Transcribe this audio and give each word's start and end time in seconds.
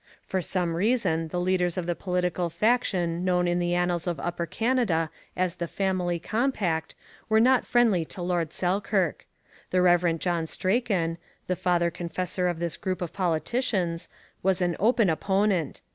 For 0.25 0.41
some 0.41 0.73
reason 0.75 1.27
the 1.27 1.39
leaders 1.39 1.77
of 1.77 1.85
the 1.85 1.93
political 1.93 2.49
faction 2.49 3.23
known 3.23 3.47
in 3.47 3.59
the 3.59 3.75
annals 3.75 4.07
of 4.07 4.19
Upper 4.19 4.47
Canada 4.47 5.11
as 5.37 5.57
the 5.57 5.67
Family 5.67 6.17
Compact 6.17 6.95
were 7.29 7.39
not 7.39 7.67
friendly 7.67 8.03
to 8.05 8.23
Lord 8.23 8.51
Selkirk; 8.51 9.27
the 9.69 9.79
Rev. 9.83 10.17
John 10.17 10.47
Strachan, 10.47 11.19
the 11.45 11.55
father 11.55 11.91
confessor 11.91 12.47
of 12.47 12.57
this 12.57 12.77
group 12.77 12.99
of 13.03 13.13
politicians, 13.13 14.09
was 14.41 14.59
an 14.59 14.75
open 14.79 15.07
opponent. 15.07 15.81